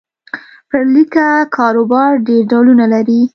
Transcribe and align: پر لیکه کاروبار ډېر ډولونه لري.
پر 0.69 0.83
لیکه 0.93 1.27
کاروبار 1.57 2.11
ډېر 2.27 2.43
ډولونه 2.51 2.85
لري. 2.93 3.21